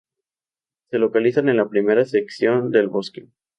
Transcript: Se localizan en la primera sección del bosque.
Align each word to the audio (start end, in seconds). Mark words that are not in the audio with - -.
Se 0.89 0.97
localizan 0.97 1.47
en 1.49 1.57
la 1.57 1.69
primera 1.69 2.05
sección 2.05 2.71
del 2.71 2.87
bosque. 2.87 3.27